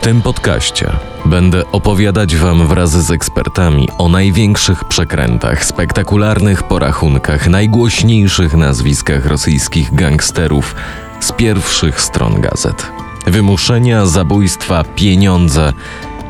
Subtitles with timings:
[0.00, 0.90] tym podcaście
[1.24, 10.74] będę opowiadać Wam wraz z ekspertami o największych przekrętach, spektakularnych porachunkach, najgłośniejszych nazwiskach rosyjskich gangsterów
[11.20, 12.86] z pierwszych stron gazet.
[13.26, 15.72] Wymuszenia, zabójstwa, pieniądze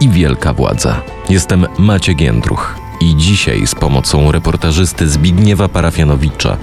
[0.00, 1.00] i wielka władza.
[1.28, 6.56] Jestem Maciek Jędruch i dzisiaj z pomocą reportażysty Zbigniewa Parafianowicza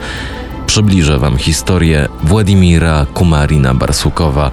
[0.66, 4.52] przybliżę Wam historię Władimira Kumarina Barsukowa,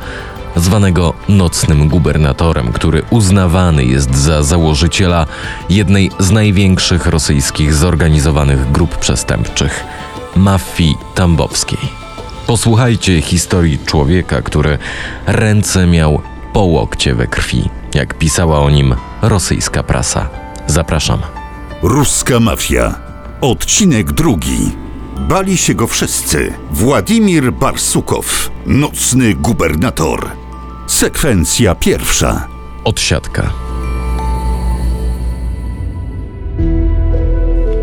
[0.57, 5.27] zwanego nocnym gubernatorem, który uznawany jest za założyciela
[5.70, 9.84] jednej z największych rosyjskich zorganizowanych grup przestępczych
[10.37, 11.79] mafii tambowskiej.
[12.46, 14.79] Posłuchajcie historii człowieka, który
[15.27, 20.29] ręce miał po łokcie we krwi, jak pisała o nim rosyjska prasa.
[20.66, 21.19] Zapraszam.
[21.82, 22.95] Ruska mafia.
[23.41, 24.71] Odcinek drugi.
[25.29, 26.52] Bali się go wszyscy.
[26.71, 30.41] Władimir Barsukow, nocny gubernator.
[30.92, 32.48] Sekwencja pierwsza.
[32.84, 33.52] Odsiadka.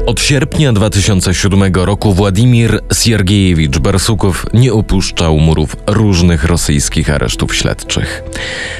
[0.06, 8.24] Od sierpnia 2007 roku Władimir Siergiejewicz Barsukow nie opuszczał murów różnych rosyjskich aresztów śledczych.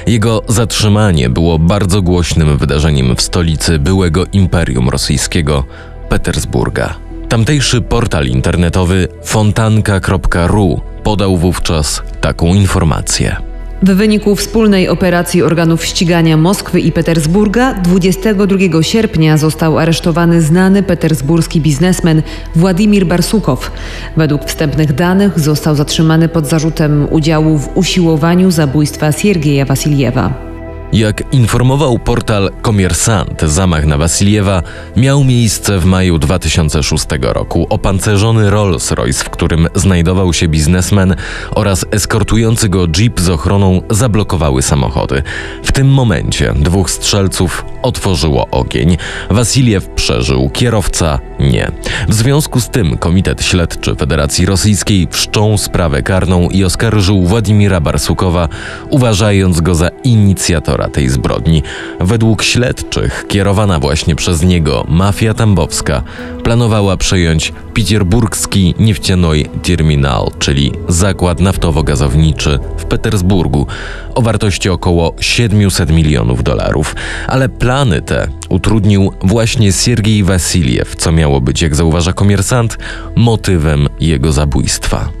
[0.06, 5.64] Jego zatrzymanie było bardzo głośnym wydarzeniem w stolicy byłego Imperium Rosyjskiego
[6.08, 6.96] Petersburga.
[7.28, 13.49] Tamtejszy portal internetowy fontanka.ru podał wówczas taką informację.
[13.82, 21.60] W wyniku wspólnej operacji organów ścigania Moskwy i Petersburga 22 sierpnia został aresztowany znany petersburski
[21.60, 22.22] biznesmen
[22.56, 23.70] Władimir Barsukow.
[24.16, 30.49] Według wstępnych danych został zatrzymany pod zarzutem udziału w usiłowaniu zabójstwa Siergieja Wasiliewa.
[30.92, 34.62] Jak informował portal Komersant, zamach na Wasiliewa
[34.96, 37.66] miał miejsce w maju 2006 roku.
[37.70, 41.16] Opancerzony Rolls-Royce, w którym znajdował się biznesmen
[41.50, 45.22] oraz eskortujący go jeep z ochroną zablokowały samochody.
[45.64, 48.96] W tym momencie dwóch strzelców otworzyło ogień.
[49.30, 51.70] Wasiliew przeżył, kierowca nie.
[52.08, 58.48] W związku z tym Komitet Śledczy Federacji Rosyjskiej wszczął sprawę karną i oskarżył Władimira Barsukowa,
[58.90, 61.62] uważając go za inicjatora tej zbrodni.
[62.00, 66.02] Według śledczych, kierowana właśnie przez niego mafia tambowska
[66.44, 73.66] planowała przejąć Pitierburgski Niefcienoj Terminal, czyli zakład naftowo-gazowniczy w Petersburgu
[74.14, 76.96] o wartości około 700 milionów dolarów.
[77.26, 82.78] Ale plany te utrudnił właśnie Siergiej Wasiliew, co miało być, jak zauważa komersant,
[83.16, 85.19] motywem jego zabójstwa.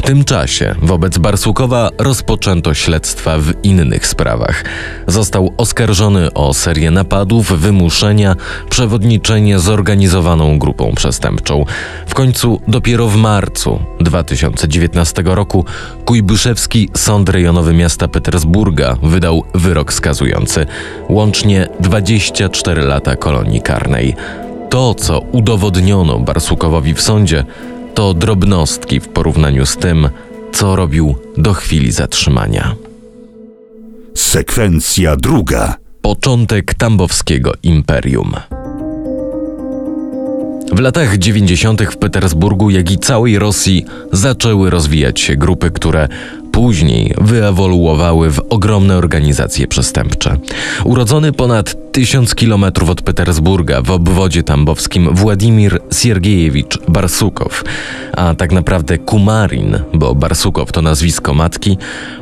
[0.00, 4.64] W tym czasie wobec Barsukowa rozpoczęto śledztwa w innych sprawach.
[5.06, 8.36] Został oskarżony o serię napadów, wymuszenia,
[8.70, 11.64] przewodniczenie zorganizowaną grupą przestępczą.
[12.06, 15.64] W końcu dopiero w marcu 2019 roku
[16.04, 20.66] Kujbyszewski Sąd Rejonowy Miasta Petersburga wydał wyrok skazujący
[21.08, 24.14] łącznie 24 lata kolonii karnej.
[24.70, 27.44] To, co udowodniono Barsukowowi w sądzie,
[27.94, 30.08] to drobnostki w porównaniu z tym,
[30.52, 32.74] co robił do chwili zatrzymania.
[34.14, 35.74] Sekwencja druga.
[36.02, 38.32] Początek tambowskiego imperium.
[40.72, 41.82] W latach 90.
[41.82, 46.08] w Petersburgu, jak i całej Rosji, zaczęły rozwijać się grupy, które
[46.52, 50.36] później wyewoluowały w ogromne organizacje przestępcze.
[50.84, 57.64] Urodzony ponad tysiąc kilometrów od Petersburga w obwodzie tambowskim Władimir Siergiejewicz Barsukow,
[58.12, 61.78] a tak naprawdę Kumarin, bo Barsukow to nazwisko matki,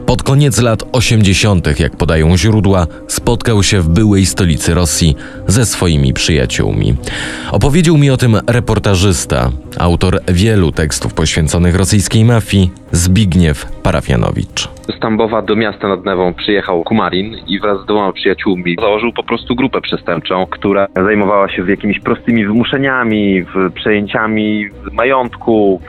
[0.07, 6.15] pod koniec lat 80., jak podają źródła, spotkał się w byłej stolicy Rosji ze swoimi
[6.15, 6.97] przyjaciółmi.
[7.51, 13.67] Opowiedział mi o tym reportażysta, autor wielu tekstów poświęconych rosyjskiej mafii, Zbigniew
[14.29, 14.69] Parafianowicz.
[14.97, 19.23] Z Tambowa do miasta nad Newą przyjechał Kumarin i wraz z dwoma przyjaciółmi założył po
[19.23, 23.45] prostu grupę przestępczą, która zajmowała się jakimiś prostymi wymuszeniami,
[23.75, 25.81] przejęciami majątku,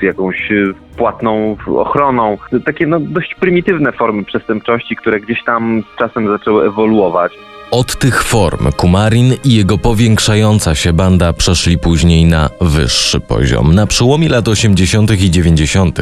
[0.00, 0.52] w jakąś
[0.96, 2.38] płatną ochroną.
[2.66, 7.32] Takie no, dość prymitywne formy przestępczości, które gdzieś tam z czasem zaczęły ewoluować.
[7.70, 13.74] Od tych form Kumarin i jego powiększająca się banda przeszli później na wyższy poziom.
[13.74, 15.10] Na przełomie lat 80.
[15.10, 15.98] i 90.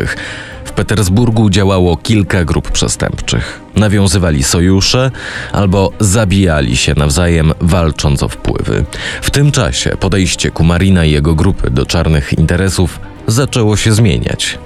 [0.79, 3.61] Petersburgu działało kilka grup przestępczych.
[3.75, 5.11] Nawiązywali sojusze
[5.53, 8.85] albo zabijali się nawzajem, walcząc o wpływy.
[9.23, 14.59] W tym czasie podejście Kumarina i jego grupy do czarnych interesów zaczęło się zmieniać.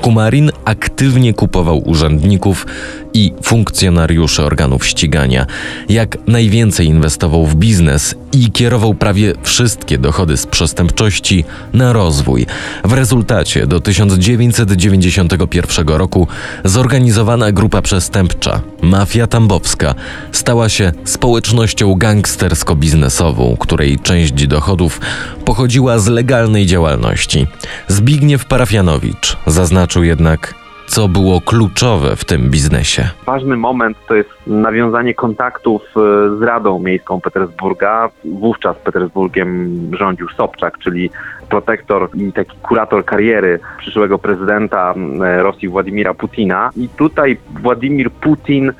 [0.00, 2.66] Kumarin aktywnie kupował urzędników
[3.14, 5.46] i funkcjonariuszy organów ścigania.
[5.88, 12.46] Jak najwięcej inwestował w biznes i kierował prawie wszystkie dochody z przestępczości na rozwój.
[12.84, 16.26] W rezultacie do 1991 roku
[16.64, 19.94] zorganizowana grupa przestępcza, mafia tambowska,
[20.32, 25.00] stała się społecznością gangstersko-biznesową, której część dochodów
[25.44, 27.46] pochodziła z legalnej działalności.
[27.88, 30.54] Zbigniew Parafianowicz zaznaczył jednak,
[30.88, 33.08] co było kluczowe w tym biznesie.
[33.26, 38.10] Ważny moment to jest nawiązanie kontaktów e, z Radą Miejską Petersburga.
[38.24, 41.10] Wówczas Petersburgiem rządził Sobczak, czyli
[41.50, 46.70] protektor i taki kurator kariery przyszłego prezydenta e, Rosji Władimira Putina.
[46.76, 48.72] I tutaj Władimir Putin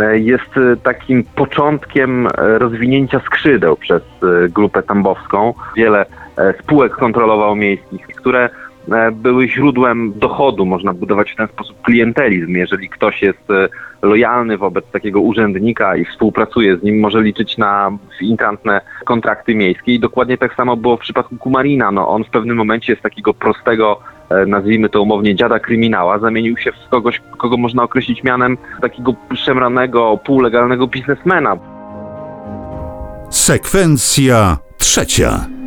[0.00, 0.50] e, jest
[0.82, 4.02] takim początkiem rozwinięcia skrzydeł przez
[4.48, 5.54] grupę tambowską.
[5.76, 6.06] Wiele
[6.60, 8.50] spółek kontrolował miejskich, które
[9.12, 10.66] były źródłem dochodu.
[10.66, 12.54] Można budować w ten sposób klientelizm.
[12.54, 13.68] Jeżeli ktoś jest e,
[14.02, 19.94] lojalny wobec takiego urzędnika i współpracuje z nim, może liczyć na instantne kontrakty miejskie.
[19.94, 21.92] I dokładnie tak samo było w przypadku Kumarina.
[21.92, 24.00] No, on w pewnym momencie z takiego prostego,
[24.30, 29.14] e, nazwijmy to umownie, dziada kryminała, zamienił się w kogoś, kogo można określić mianem takiego
[29.34, 31.56] szemranego, półlegalnego biznesmena.
[33.30, 35.59] Sekwencja trzecia.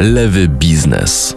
[0.00, 1.34] Lewy biznes.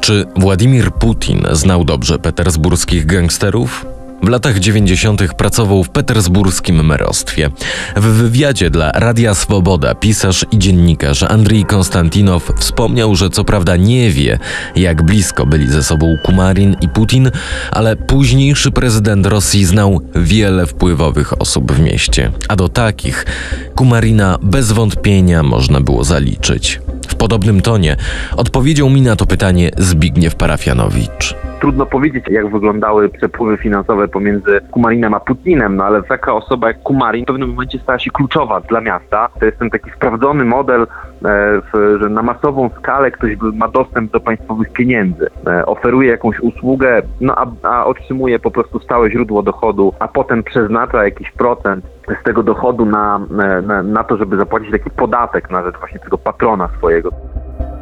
[0.00, 3.86] Czy Władimir Putin znał dobrze petersburskich gangsterów?
[4.22, 5.34] W latach 90.
[5.34, 7.50] pracował w petersburskim merostwie.
[7.96, 14.10] W wywiadzie dla Radia Swoboda pisarz i dziennikarz Andrii Konstantinow wspomniał, że co prawda nie
[14.10, 14.38] wie,
[14.76, 17.30] jak blisko byli ze sobą Kumarin i Putin,
[17.70, 23.26] ale późniejszy prezydent Rosji znał wiele wpływowych osób w mieście, a do takich
[23.74, 26.80] Kumarina bez wątpienia można było zaliczyć.
[27.20, 27.96] Podobnym tonie
[28.36, 31.39] odpowiedział mi na to pytanie Zbigniew Parafianowicz.
[31.60, 36.82] Trudno powiedzieć, jak wyglądały przepływy finansowe pomiędzy Kumarinem a Putinem, no ale taka osoba jak
[36.82, 39.28] Kumarin w pewnym momencie stała się kluczowa dla miasta.
[39.40, 40.86] To jest ten taki sprawdzony model,
[41.24, 41.60] e,
[42.00, 47.34] że na masową skalę ktoś ma dostęp do państwowych pieniędzy, e, oferuje jakąś usługę, no
[47.36, 51.84] a, a otrzymuje po prostu stałe źródło dochodu, a potem przeznacza jakiś procent
[52.20, 53.20] z tego dochodu na,
[53.62, 57.10] na, na to, żeby zapłacić taki podatek na rzecz właśnie tego patrona swojego.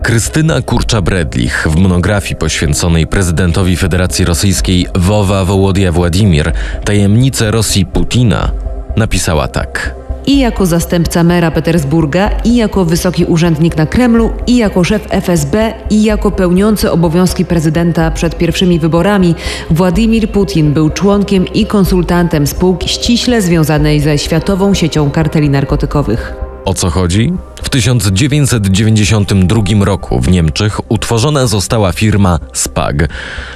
[0.03, 6.53] Krystyna Kurcza-Bredlich w monografii poświęconej prezydentowi Federacji Rosyjskiej Wowa Wołodia Władimir
[6.85, 8.51] Tajemnice Rosji Putina
[8.97, 9.95] napisała tak.
[10.27, 15.75] I jako zastępca mera Petersburga, i jako wysoki urzędnik na Kremlu, i jako szef FSB,
[15.91, 19.35] i jako pełniący obowiązki prezydenta przed pierwszymi wyborami,
[19.71, 26.35] Władimir Putin był członkiem i konsultantem spółki ściśle związanej ze światową siecią karteli narkotykowych.
[26.65, 27.33] O co chodzi?
[27.63, 33.09] W 1992 roku w Niemczech utworzona została firma SPAG.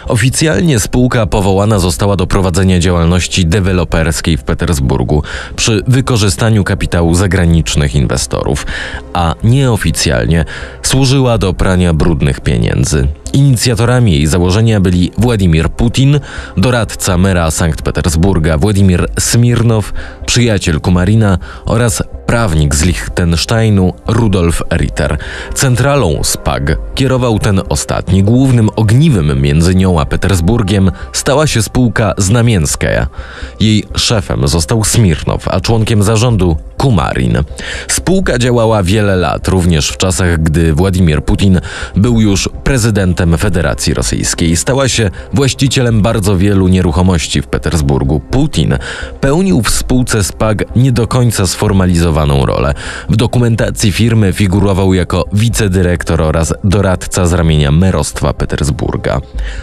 [0.07, 5.23] Oficjalnie spółka powołana została do prowadzenia działalności deweloperskiej w Petersburgu
[5.57, 8.67] przy wykorzystaniu kapitału zagranicznych inwestorów,
[9.13, 10.45] a nieoficjalnie
[10.83, 13.09] służyła do prania brudnych pieniędzy.
[13.33, 16.21] Inicjatorami jej założenia byli Władimir Putin,
[16.57, 19.93] doradca mera Sankt Petersburga Władimir Smirnow,
[20.27, 25.19] przyjaciel Kumarina oraz prawnik z Liechtensteinu Rudolf Ritter.
[25.55, 28.23] Centralą SPAG kierował ten ostatni.
[28.23, 33.07] Głównym ogniwem między nią a Petersburgiem stała się spółka Znamienskaja.
[33.61, 37.39] Jej szefem został Smirnow, a członkiem zarządu Kumarin.
[37.89, 41.61] Spółka działała wiele lat, również w czasach, gdy Władimir Putin
[41.97, 44.57] był już prezydentem Federacji Rosyjskiej.
[44.57, 48.21] Stała się właścicielem bardzo wielu nieruchomości w Petersburgu.
[48.21, 48.79] Putin
[49.21, 52.75] pełnił w spółce SPAG nie do końca sformalizowaną rolę.
[53.09, 59.21] W dokumentacji firmy figurował jako wicedyrektor oraz doradca z ramienia merostwa Petersburga.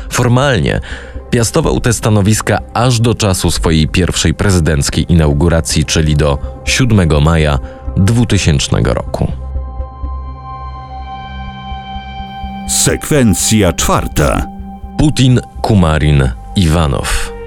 [0.10, 0.82] Formalnie
[1.31, 7.59] Piastował te stanowiska aż do czasu swojej pierwszej prezydenckiej inauguracji, czyli do 7 maja
[7.98, 9.31] 2000 roku.
[12.69, 14.45] Sekwencja czwarta.
[14.98, 17.38] Putin, Kumarin, Iwanow.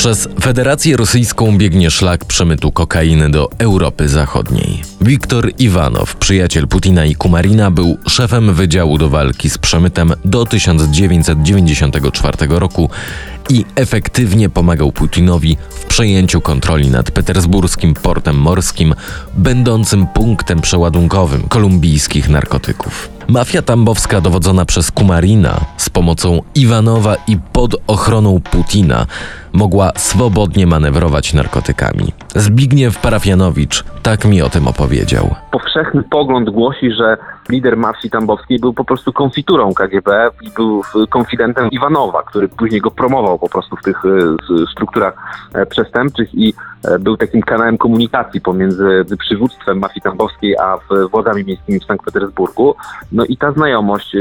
[0.00, 4.82] Przez Federację Rosyjską biegnie szlak przemytu kokainy do Europy Zachodniej.
[5.00, 12.36] Wiktor Iwanow, przyjaciel Putina i Kumarina, był szefem Wydziału do Walki z Przemytem do 1994
[12.48, 12.90] roku
[13.48, 18.94] i efektywnie pomagał Putinowi w przejęciu kontroli nad petersburskim portem morskim,
[19.34, 23.19] będącym punktem przeładunkowym kolumbijskich narkotyków.
[23.30, 29.06] Mafia tambowska dowodzona przez Kumarina z pomocą Iwanowa i pod ochroną Putina
[29.52, 32.12] mogła swobodnie manewrować narkotykami.
[32.28, 35.34] Zbigniew Parafianowicz tak mi o tym opowiedział.
[35.50, 37.16] Powszechny pogląd głosi, że
[37.48, 42.90] lider mafii tambowskiej był po prostu konfiturą KGB i był konfidentem Iwanowa, który później go
[42.90, 45.14] promował po prostu w tych e, strukturach
[45.54, 50.78] e, przestępczych i e, był takim kanałem komunikacji pomiędzy przywództwem mafii tambowskiej a
[51.10, 52.74] władzami miejskimi w Sankt Petersburgu.
[53.12, 54.16] No i ta znajomość,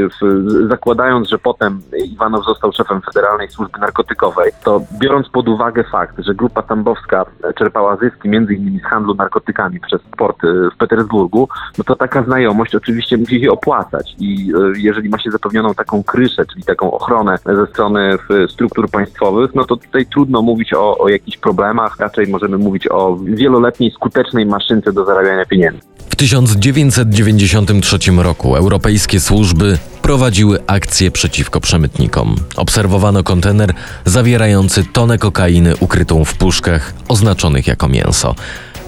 [0.69, 6.35] zakładając, że potem Iwanow został szefem Federalnej Służby Narkotykowej, to biorąc pod uwagę fakt, że
[6.35, 7.25] grupa tambowska
[7.55, 12.75] czerpała zyski innymi z handlu narkotykami przez port e, w Petersburgu, no to taka znajomość
[12.75, 17.37] oczywiście musi się opłacać i e, jeżeli ma się zapewnioną taką kryszę, czyli taką ochronę
[17.45, 18.17] ze strony
[18.49, 23.17] struktur państwowych, no to tutaj trudno mówić o, o jakichś problemach, raczej możemy mówić o
[23.23, 25.79] wieloletniej skutecznej maszynce do zarabiania pieniędzy.
[26.19, 32.35] W 1993 roku europejskie służby prowadziły akcje przeciwko przemytnikom.
[32.55, 33.73] Obserwowano kontener
[34.05, 38.35] zawierający tonę kokainy ukrytą w puszkach oznaczonych jako mięso.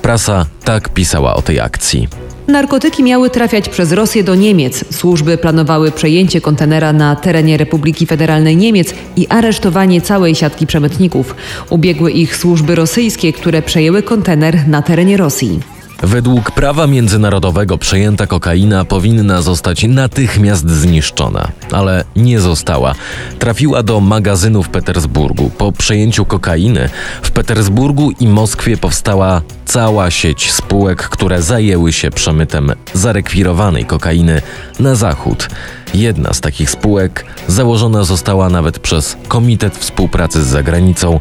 [0.01, 2.07] Prasa tak pisała o tej akcji.
[2.47, 4.95] Narkotyki miały trafiać przez Rosję do Niemiec.
[4.95, 11.35] Służby planowały przejęcie kontenera na terenie Republiki Federalnej Niemiec i aresztowanie całej siatki przemytników.
[11.69, 15.59] Ubiegły ich służby rosyjskie, które przejęły kontener na terenie Rosji.
[16.03, 22.95] Według prawa międzynarodowego przejęta kokaina powinna zostać natychmiast zniszczona, ale nie została.
[23.39, 25.51] Trafiła do magazynu w Petersburgu.
[25.57, 26.89] Po przejęciu kokainy
[27.21, 34.41] w Petersburgu i Moskwie powstała cała sieć spółek, które zajęły się przemytem zarekwirowanej kokainy
[34.79, 35.47] na zachód.
[35.93, 41.19] Jedna z takich spółek założona została nawet przez Komitet Współpracy z Zagranicą,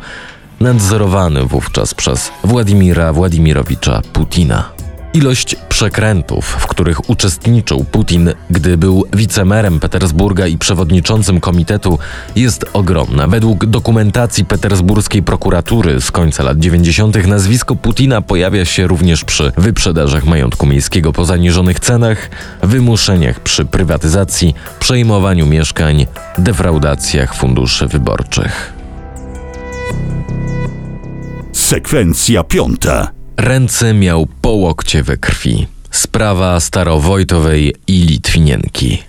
[0.60, 4.72] nadzorowany wówczas przez Władimira Władimirowicza Putina.
[5.14, 11.98] Ilość przekrętów, w których uczestniczył Putin, gdy był wicemerem Petersburga i przewodniczącym komitetu,
[12.36, 13.26] jest ogromna.
[13.26, 17.26] Według dokumentacji petersburskiej prokuratury z końca lat 90.
[17.26, 22.30] nazwisko Putina pojawia się również przy wyprzedażach majątku miejskiego po zaniżonych cenach,
[22.62, 26.06] wymuszeniach przy prywatyzacji, przejmowaniu mieszkań,
[26.38, 28.79] defraudacjach funduszy wyborczych.
[31.52, 33.10] Sekwencja piąta.
[33.36, 35.66] Ręce miał po łokcie we krwi.
[35.90, 39.02] Sprawa Starowojtowej i Litwinienki.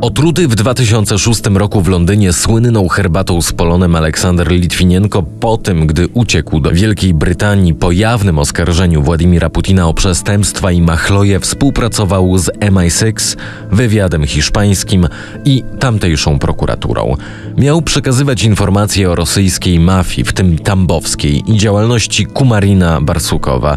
[0.00, 6.08] Otruty w 2006 roku w Londynie słynną herbatą z polonem Aleksander Litwinienko po tym, gdy
[6.08, 12.50] uciekł do Wielkiej Brytanii po jawnym oskarżeniu Władimira Putina o przestępstwa i machloje współpracował z
[12.50, 13.36] MI6,
[13.72, 15.08] wywiadem hiszpańskim
[15.44, 17.16] i tamtejszą prokuraturą.
[17.56, 23.76] Miał przekazywać informacje o rosyjskiej mafii, w tym tambowskiej i działalności Kumarina Barsukowa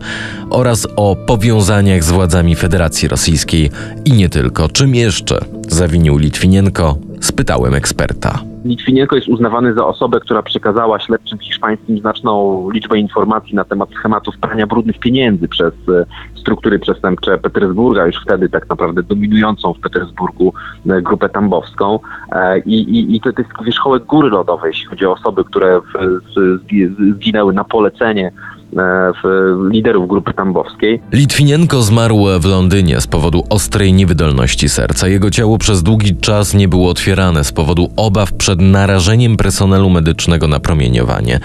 [0.49, 3.71] oraz o powiązaniach z władzami Federacji Rosyjskiej
[4.05, 4.69] i nie tylko.
[4.69, 6.97] Czym jeszcze zawinił Litwinienko?
[7.21, 8.39] Spytałem eksperta.
[8.65, 14.37] Litwinienko jest uznawany za osobę, która przekazała śledczym hiszpańskim znaczną liczbę informacji na temat schematów
[14.37, 20.53] prania brudnych pieniędzy przez e, struktury przestępcze Petersburga, już wtedy tak naprawdę dominującą w Petersburgu
[20.89, 21.99] e, grupę tambowską.
[22.31, 25.93] E, I, i, i to, jest wierzchołek góry lodowej, jeśli chodzi o osoby, które w,
[26.35, 28.31] zgi- zginęły na polecenie
[28.73, 31.01] w, liderów grupy tambowskiej.
[31.11, 35.07] Litwinienko zmarł w Londynie z powodu ostrej niewydolności serca.
[35.07, 40.47] Jego ciało przez długi czas nie było otwierane z powodu obaw przed narażeniem personelu medycznego
[40.47, 41.39] na promieniowanie.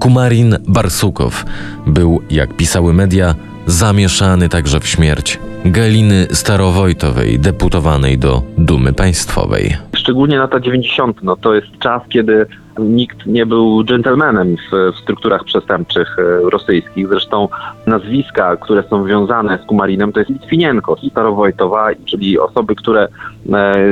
[0.00, 1.44] Kumarin Barsukow
[1.86, 3.34] był, jak pisały media,
[3.66, 9.76] zamieszany także w śmierć Galiny Starowojtowej, deputowanej do Dumy Państwowej.
[9.96, 11.22] szczególnie lata 90.
[11.22, 12.46] No to jest czas, kiedy
[12.78, 17.08] nikt nie był dżentelmenem w, w strukturach przestępczych e, rosyjskich.
[17.08, 17.48] Zresztą
[17.86, 23.08] nazwiska, które są wiązane z Kumarinem, to jest Litwinienko Starowojtowa, czyli osoby, które e,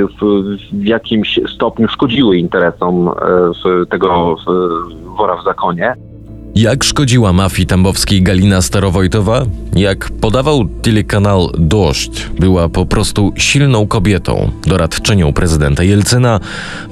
[0.07, 4.37] w, w jakimś stopniu szkodziły interesom e, tego
[5.17, 5.95] wora w zakonie.
[6.55, 9.47] Jak szkodziła mafii tambowskiej Galina Starowojtowa?
[9.77, 16.41] Jak podawał telekanał Dość, była po prostu silną kobietą, doradczynią prezydenta Jelcyna,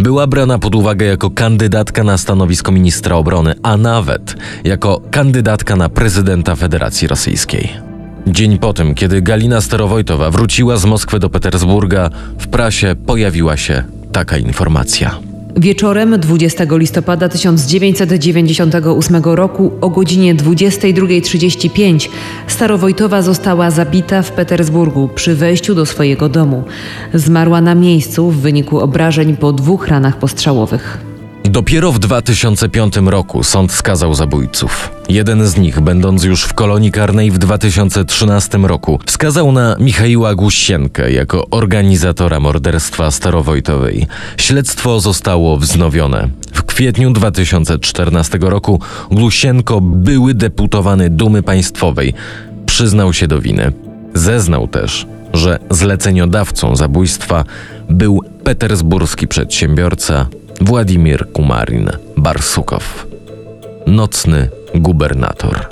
[0.00, 5.88] była brana pod uwagę jako kandydatka na stanowisko ministra obrony, a nawet jako kandydatka na
[5.88, 7.72] prezydenta Federacji Rosyjskiej.
[8.26, 13.84] Dzień po tym, kiedy Galina Starowojtowa wróciła z Moskwy do Petersburga, w prasie pojawiła się
[14.12, 15.27] taka informacja.
[15.58, 22.08] Wieczorem 20 listopada 1998 roku o godzinie 22.35
[22.46, 26.64] Starowojtowa została zabita w Petersburgu przy wejściu do swojego domu.
[27.14, 31.07] Zmarła na miejscu w wyniku obrażeń po dwóch ranach postrzałowych.
[31.50, 34.90] Dopiero w 2005 roku sąd skazał zabójców.
[35.08, 41.12] Jeden z nich, będąc już w kolonii karnej w 2013 roku, wskazał na Michaiła Gusienkę
[41.12, 44.06] jako organizatora morderstwa Starowojtowej.
[44.36, 46.28] Śledztwo zostało wznowione.
[46.52, 52.14] W kwietniu 2014 roku Glusienko, były deputowany Dumy Państwowej,
[52.66, 53.72] przyznał się do winy.
[54.14, 57.44] Zeznał też, że zleceniodawcą zabójstwa
[57.90, 60.26] był petersburski przedsiębiorca
[60.60, 63.06] Władimir Kumarin Barsukow,
[63.86, 65.68] nocny gubernator.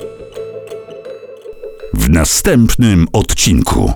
[1.95, 3.93] W następnym odcinku.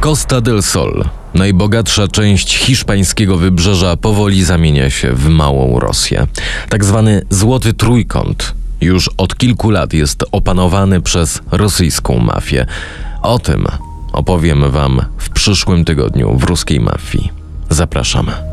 [0.00, 6.26] Costa del Sol, najbogatsza część hiszpańskiego wybrzeża, powoli zamienia się w małą Rosję.
[6.68, 12.66] Tak zwany Złoty Trójkąt już od kilku lat jest opanowany przez rosyjską mafię.
[13.22, 13.66] O tym
[14.12, 17.30] opowiem Wam w przyszłym tygodniu w ruskiej mafii.
[17.70, 18.47] Zapraszam.